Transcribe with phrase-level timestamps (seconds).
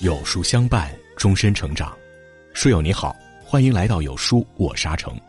[0.00, 1.92] 有书相伴，终身成长。
[2.52, 5.20] 书友你好，欢迎来到有书，我沙城。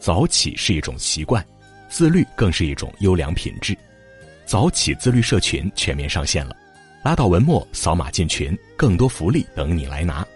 [0.00, 1.44] 早起是一种习惯，
[1.88, 3.78] 自律更是一种优良品质。
[4.44, 6.56] 早起自律社群全面上线了，
[7.04, 10.26] 拉到文末扫码进群，更多福利等你来拿。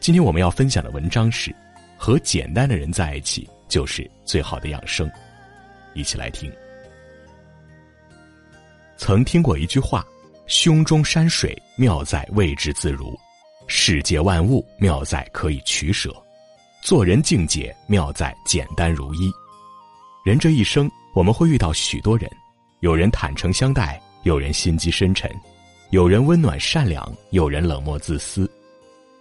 [0.00, 1.54] 今天我们要分享的文章是：
[1.98, 5.10] 和简单的人在一起就是最好的养生。
[5.92, 6.50] 一起来听。
[8.96, 10.02] 曾听过一句话。
[10.46, 13.18] 胸中山水妙在位置自如，
[13.66, 16.12] 世界万物妙在可以取舍，
[16.82, 19.30] 做人境界妙在简单如一。
[20.24, 22.30] 人这一生，我们会遇到许多人，
[22.80, 25.30] 有人坦诚相待，有人心机深沉，
[25.90, 28.50] 有人温暖善良，有人冷漠自私。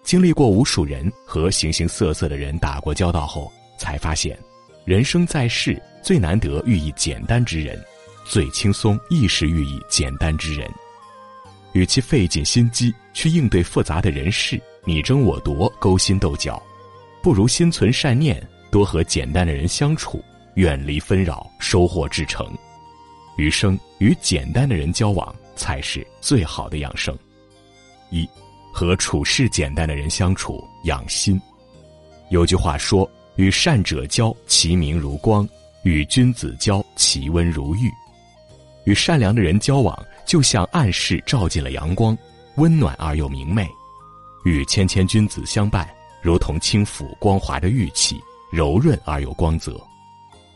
[0.04, 4.38] 经历过无数人和形形色色的人打过交道后，才发现，
[4.86, 7.80] 人生在世最难得遇一简单之人，
[8.26, 10.70] 最轻松亦是遇一简单之人。
[11.74, 16.62] 与其费尽心机去应对复杂的人事，你争我夺、勾心斗角，
[17.22, 20.24] 不如心存善念，多和简单的人相处，
[20.56, 22.46] 远离纷扰，收获至诚。
[23.38, 27.18] 余生与简单的人交往，才是最好的养生。
[28.10, 28.28] 一，
[28.74, 31.42] 和处事简单的人相处，养心。
[32.30, 35.48] 有句话说：“与善者交，其明如光；
[35.84, 37.90] 与君子交，其温如玉。”
[38.86, 39.98] 与善良的人交往。
[40.26, 42.18] 就像暗室照进了阳光，
[42.56, 43.66] 温暖而又明媚；
[44.46, 45.90] 与谦谦君子相伴，
[46.22, 49.80] 如同轻抚光滑的玉器，柔润而有光泽。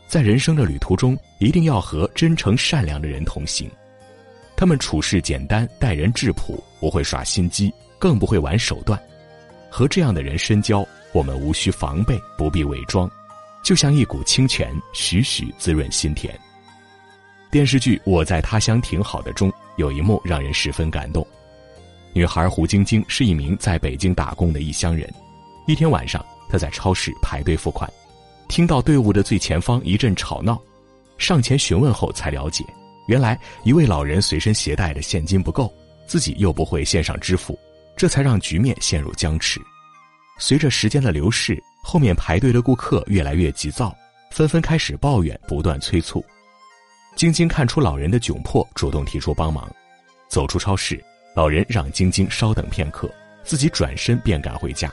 [0.08, 3.70] 在人生的旅途中，一定要和真诚善良的人同行。
[4.56, 8.98] 他们处事简单，待人质朴，不会耍心机，更不会玩手段。
[9.68, 13.10] 和这样的人深交，我们无需防备，不必伪装，
[13.62, 16.34] 就像一股清泉，徐徐滋润心田。
[17.50, 21.26] 电视剧《我在他乡挺好的》中有一幕让人十分感动。
[22.12, 25.12] 女孩胡晶晶是一名在北京打工的异乡人。
[25.66, 27.90] 一天晚上，她在超市排队付款，
[28.48, 30.58] 听到队伍的最前方一阵吵闹，
[31.18, 32.64] 上前询问后才了解，
[33.06, 35.72] 原来一位老人随身携带的现金不够，
[36.06, 37.58] 自己又不会线上支付，
[37.96, 39.60] 这才让局面陷入僵持。
[40.38, 43.94] 随着时间的流逝，后面排队的顾客越来越急躁，
[44.30, 46.24] 纷纷开始抱怨，不断催促。
[47.16, 49.66] 晶晶看出老人的窘迫，主动提出帮忙。
[50.28, 51.02] 走出超市，
[51.34, 53.10] 老人让晶晶稍等片刻，
[53.42, 54.92] 自己转身便赶回家。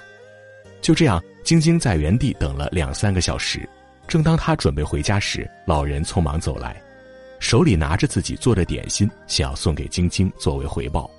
[0.81, 3.67] 就这样，晶晶在原地等了两三个小时。
[4.07, 6.81] 正当她准备回家时，老人匆忙走来，
[7.41, 11.11] 手里拿着自己做的点心，想要送给晶晶作为回报。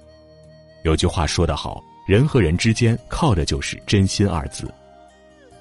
[0.84, 4.72] 有句话说得好，人和人之间靠的就是真心二字。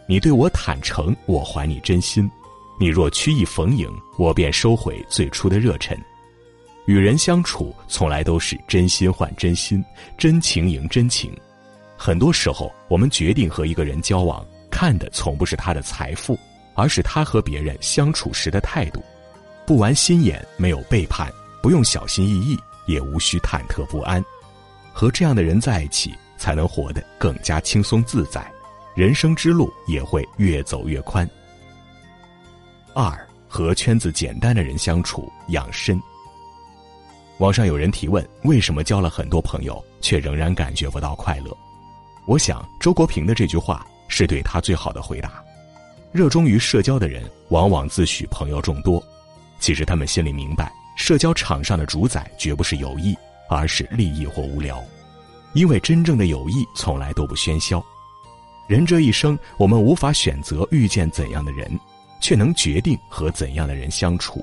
[0.08, 2.32] 你对我坦诚，我还你真心。
[2.80, 5.98] 你若曲意逢迎，我便收回最初的热忱。
[6.86, 9.84] 与人相处，从来都是真心换真心，
[10.18, 11.32] 真情赢真情。
[11.96, 16.38] 很多时候，我们决定和一个人交往，看的从不是他的财富，
[16.74, 19.02] 而是他和别人相处时的态度。
[19.66, 24.22] 不玩心眼，没有背叛，不用小心翼翼，也无需忐忑不安。
[24.92, 28.46] 和这样的人在一起，才能活得更加轻松自在，
[28.94, 31.30] 人生之路也会越走越宽。
[32.94, 36.02] 二和圈子简单的人相处养身。
[37.40, 41.56] 网上有人提问：为什么交了很多朋友，却仍然感觉不到快乐？
[42.26, 45.44] 我想，周国平的这句话是对他最好的回答。
[46.12, 49.04] 热衷于社交的人，往往自诩朋友众多，
[49.60, 53.18] 其实他们心里明白，社交场上的主宰绝不是友谊，
[53.50, 54.82] 而是利益或无聊。
[55.54, 57.84] 因为真正的友谊从来都不喧嚣。
[58.68, 61.80] 人这一生，我们无法选择遇见怎样的人。
[62.24, 64.42] 却能决定和怎样的人相处，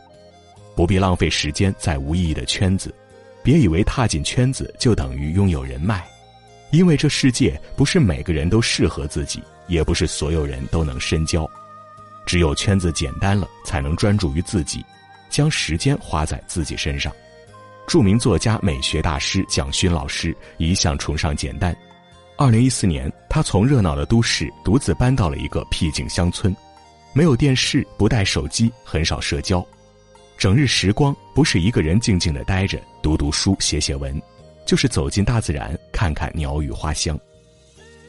[0.76, 2.94] 不必浪费时间在无意义的圈子。
[3.42, 6.06] 别以为踏进圈子就等于拥有人脉，
[6.72, 11.50] 因为这世界不是每个人都适合自己，也不是所有人都能深交。
[12.26, 14.84] 只有圈子简单了，才能专注于自己，
[15.30, 17.10] 将时间花在自己身上。
[17.86, 21.74] 著名作家、美学大师蒋勋老师一向崇尚简单。
[22.36, 26.54] 二零一四年，他从热闹的都市独自搬到了一个僻静乡村。
[27.12, 29.66] 没有电视，不带手机，很少社交，
[30.38, 34.20] 整日时光不是一个人静静的待着，读读书，写写文，
[34.64, 37.18] 就是走进大自然，看看鸟语花香。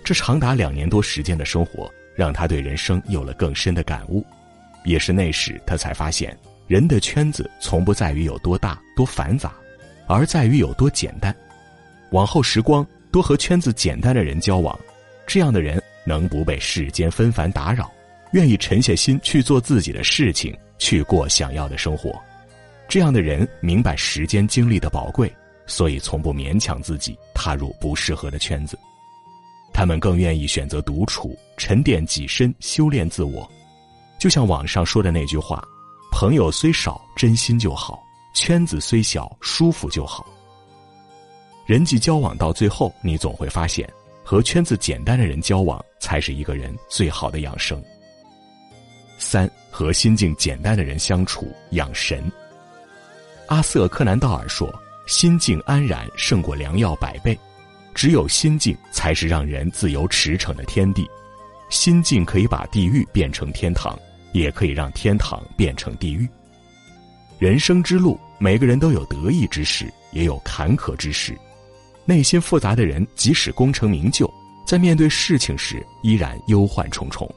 [0.04, 4.26] 这长达两年多时间的生活，让他对人生有了更深的感悟。
[4.86, 6.38] 也是那时，他才发现，
[6.68, 9.52] 人的圈子从不在于有多大多繁杂，
[10.08, 11.36] 而在于有多简单。
[12.12, 14.78] 往后时光，多和圈子简单的人交往，
[15.26, 17.92] 这样的人能不被世间纷繁打扰。
[18.32, 22.14] 愿意沉下心去做自己的事情，去过想要的生活，
[22.88, 25.34] 这样的人明白时间精力的宝贵，
[25.66, 28.78] 所以从不勉强自己踏入不适合的圈子，
[29.74, 33.50] 他们更愿意选择独处，沉淀己身，修炼自我。
[34.20, 35.64] 就像网上说的那句话
[36.12, 38.00] ：“朋友虽少，真心就好；
[38.34, 40.26] 圈子虽小，舒服就好。”
[41.66, 43.90] 人际交往到最后，你总会发现，
[44.24, 47.82] 和圈子简单的人交往，才是一个人最好的养生。
[49.22, 52.30] 三和心境简单的人相处，养神。
[53.48, 54.74] 阿瑟·柯南道尔说
[55.08, 57.38] ：“心境安然胜过良药百倍。”
[57.94, 61.06] 只有心境才是让人自由驰骋的天地，
[61.70, 64.00] 心境可以把地狱变成天堂，
[64.32, 66.28] 也可以让天堂变成地狱。
[67.38, 71.38] 人生之路，每个人都有得意之时，也有坎坷之时。
[72.06, 74.32] 内心复杂的人，即使功成名就，
[74.66, 77.28] 在面对事情时依然忧患重重；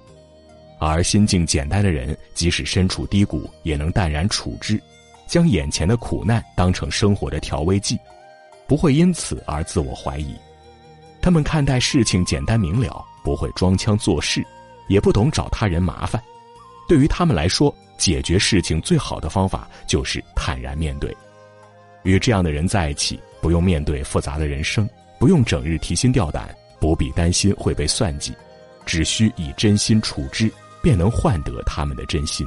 [0.87, 4.81] 而心境简单的人，即使身处低谷，也能淡然处之，
[5.27, 7.99] 将眼前的苦难当成生活的调味剂。
[8.67, 10.35] 不会因此而自我怀疑，
[11.21, 14.45] 他们看待事情简单明了，不会装腔作势，
[14.89, 16.23] 也不懂找他人麻烦。
[16.89, 21.15] 对于他们来说，解决事情最好的方法就是坦然面对。
[22.03, 24.89] 与这样的人在一起，不用面对复杂的人生，
[25.19, 28.35] 不用整日提心吊胆，不必担心会被算计，
[28.85, 30.51] 只需以真心处之，
[30.85, 32.47] 便能换得他们的真心。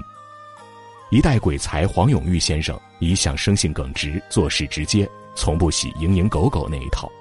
[1.09, 5.09] 一代鬼才黄永玉先生一向生性耿直，做事直接。
[5.35, 7.11] 从不喜蝇营狗苟那一套。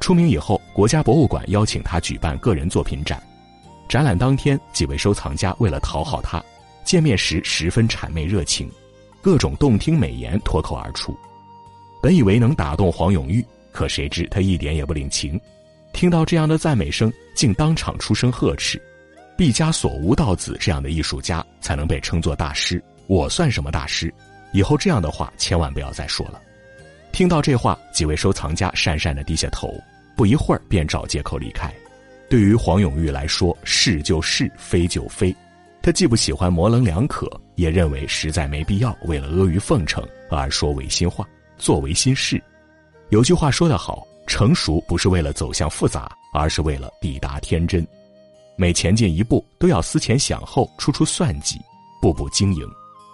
[0.00, 3.22] 出名以后，国家博物馆邀请他举办个人作品展。
[3.86, 6.42] 展览当天，几位收藏家为了讨好他，
[6.84, 8.70] 见面时十分谄媚热情，
[9.20, 11.14] 各种动听美言脱口而出。
[12.02, 15.38] 本以为能打动黄永玉，可谁知他一点也不领情。
[15.92, 18.82] 听到这样的赞美声，竟当场出声呵斥
[19.36, 24.12] ：“毕加索、吴道子这样的艺术家才能被称作大师，我算什么大师？
[24.52, 26.40] 以后这样的话千万不要再说了。”
[27.10, 29.72] 听到这话，几位收藏家讪讪的低下头，
[30.16, 31.72] 不一会儿便找借口离开。
[32.28, 35.34] 对于黄永玉来说，是就是，非就非。
[35.82, 41.24] 他既不喜欢模棱两可，也认为实在没必要为了阿谀奉承而说违心话、
[41.58, 42.42] 做违心事。
[43.10, 47.86] 有句话说得好：成熟不是为了走向复杂，而是为了抵达天真。
[48.56, 51.58] 每前进一步，都要思前想后，处处算计，
[52.00, 52.68] 步步经营。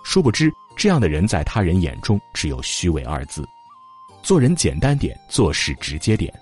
[0.04, 3.44] 殊不知，这样的人在他人眼中只有虚伪二字。
[4.22, 6.32] 做人简单点，做事直接点。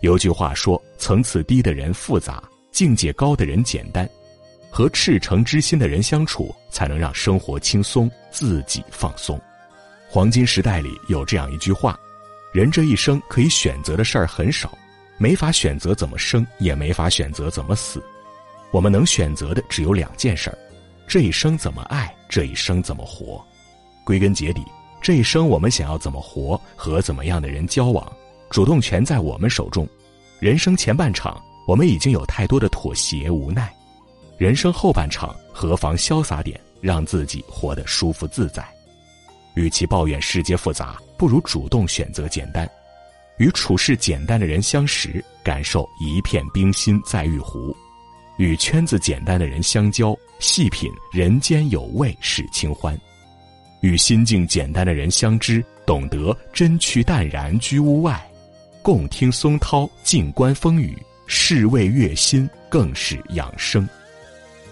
[0.00, 2.42] 有句话说：“层次低的人复杂，
[2.72, 4.08] 境界高的人简单。”
[4.70, 9.40] 和赤诚之心的人相处，才能让生活轻松，自己放松。
[10.08, 11.96] 黄金时代里有这样一句话
[12.52, 14.76] ：“人这一生可以选择的事儿很少，
[15.16, 18.02] 没法选择怎么生，也没法选择怎么死。
[18.74, 20.58] 我们能选择的只有两件事儿：
[21.06, 23.40] 这一生怎么爱，这一生怎么活。
[24.04, 24.64] 归根结底。”
[25.00, 28.04] 这一生，我们想要怎么活，和怎么样的人交往，
[28.50, 29.86] 主动权在我们手中。
[30.40, 33.68] 人生前半场，我们已经有太多的妥协无奈；
[34.38, 38.66] 人生后半场，何妨潇洒点，让自己活得舒服自在。
[39.54, 42.68] 与其抱怨世界复杂，不如主动选择简单。
[43.36, 47.72] 与处事简单的人相识，感受一片冰心在玉壶；
[48.36, 52.98] 与圈子简单的人相交，细品人间有味是清欢。
[53.80, 58.20] 与心境简单的人相知，懂得真趣淡然居屋外，
[58.82, 63.86] 共听松涛，静观风雨，是为悦心，更是养生。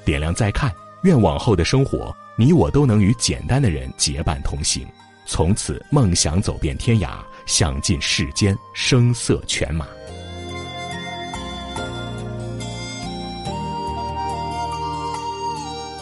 [0.05, 4.87] 点亮再看，愿往后的生活，你我都能与简单的人结伴同行，
[5.27, 9.87] 从此梦想走遍天涯，享尽世间声色犬马。